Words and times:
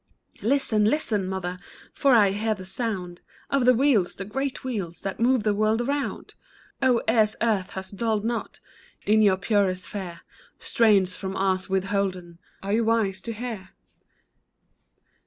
*' 0.27 0.41
Listen, 0.55 0.83
listen, 0.85 1.27
mother! 1.27 1.59
For 1.93 2.15
I 2.15 2.31
hear 2.31 2.55
the 2.55 2.65
sound 2.65 3.21
Of 3.51 3.65
the 3.65 3.73
wheels, 3.75 4.15
the 4.15 4.25
great 4.25 4.63
wheels 4.63 5.01
That 5.01 5.19
move 5.19 5.43
the 5.43 5.53
world 5.53 5.79
around!" 5.79 6.33
Oh, 6.81 7.03
ears 7.07 7.35
earth 7.39 7.69
has 7.73 7.91
dulled 7.91 8.25
not! 8.25 8.59
In 9.05 9.21
your 9.21 9.37
purer 9.37 9.75
sphere. 9.75 10.21
Strains 10.57 11.15
from 11.15 11.35
ours 11.35 11.69
withholden 11.69 12.39
Are 12.63 12.73
you 12.73 12.83
wise 12.85 13.21
to 13.21 13.31
hear 13.33 13.75